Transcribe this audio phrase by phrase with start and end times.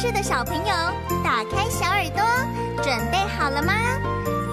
[0.00, 0.64] 听故事的小朋友，
[1.22, 2.24] 打开小耳朵，
[2.82, 3.74] 准备好了吗？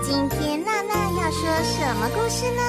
[0.00, 2.62] 今天娜娜要说什么故事呢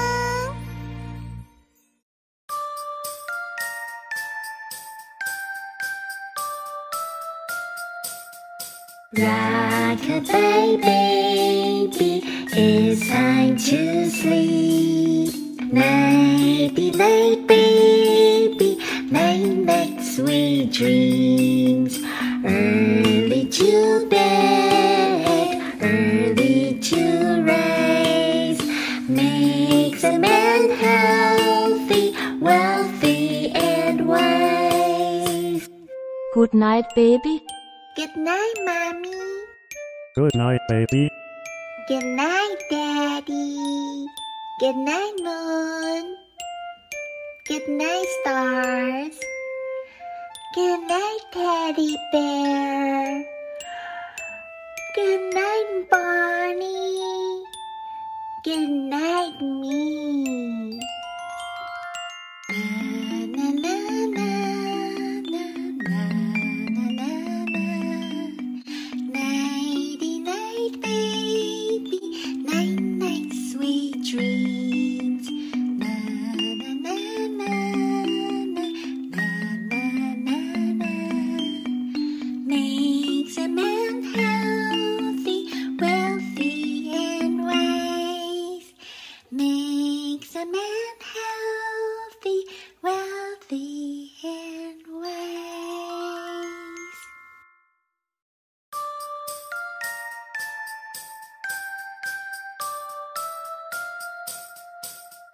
[9.14, 10.20] ？Rock a
[10.82, 12.24] baby,
[12.56, 15.32] it's time to sleep.
[15.72, 18.80] Nighty night, baby,
[19.12, 22.00] night night, sweet dreams.
[22.46, 28.62] Early to bed, early to rise,
[29.08, 35.70] makes a man healthy, wealthy, and wise.
[36.34, 37.42] Good night, baby.
[37.96, 39.16] Good night, mommy.
[40.16, 41.10] Good night, baby.
[41.88, 44.06] Good night, daddy.
[44.60, 46.18] Good night, moon.
[47.48, 49.18] Good night, stars.
[50.54, 52.83] Good night, teddy bear.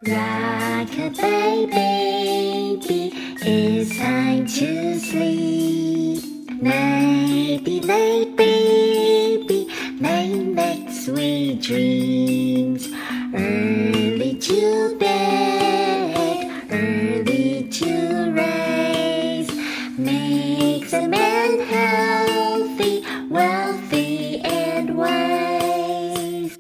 [0.07, 3.11] Rock a baby,
[3.41, 6.23] it's time to sleep.
[6.61, 9.67] Nighty night, baby,
[9.99, 12.87] night night, sweet dreams.
[13.35, 19.51] Early to bed, early to rise,
[19.97, 26.57] makes a man healthy, wealthy, and wise.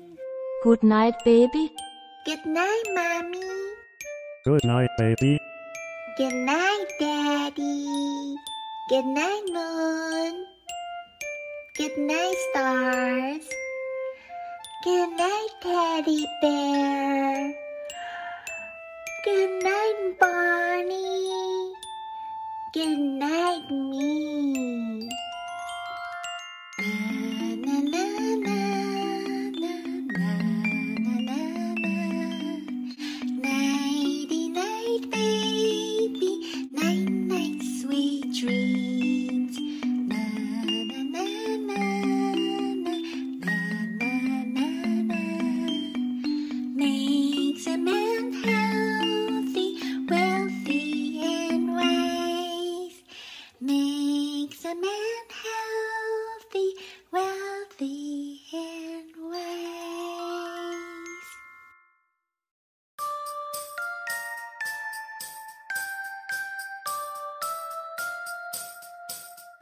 [0.61, 1.71] Good night, baby.
[2.25, 3.39] Good night, mommy.
[4.43, 5.39] Good night, baby.
[6.17, 8.35] Good night, daddy.
[8.89, 10.45] Good night, moon.
[11.77, 13.49] Good night, stars.
[14.83, 17.55] Good night, teddy bear.
[19.23, 21.73] Good night, Barney.
[22.73, 24.28] Good night, me.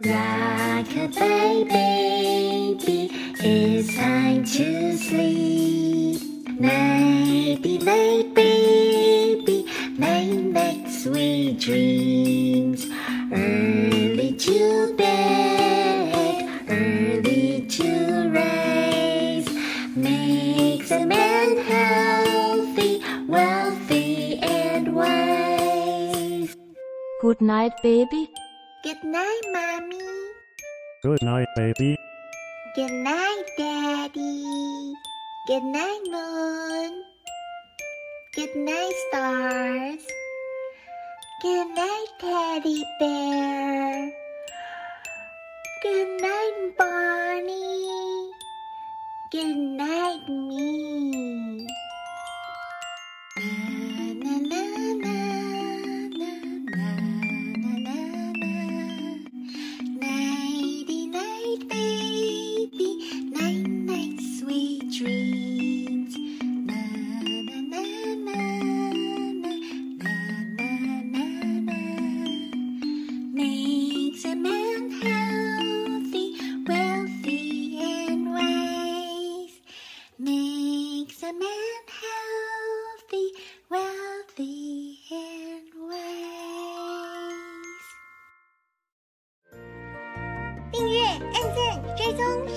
[0.05, 3.09] Rock a baby,
[3.39, 6.21] it's time to sleep.
[6.59, 9.65] Nighty night, baby,
[9.97, 12.85] night night, sweet dreams.
[13.33, 19.49] Early to bed, early to rise,
[19.95, 26.55] makes a man healthy, wealthy, and wise.
[27.19, 28.29] Good night, baby.
[28.99, 29.99] Good night, mommy.
[31.03, 31.97] Good night, baby.
[32.75, 34.93] Good night, daddy.
[35.45, 37.03] Good night, moon.
[38.33, 40.07] Good night, stars.
[41.43, 44.11] Good night, teddy bear.
[45.83, 46.16] Good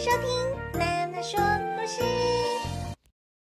[0.01, 1.39] 收听娜娜说
[1.77, 2.20] 故事。